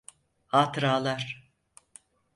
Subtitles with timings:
[0.47, 1.49] Hatıralar.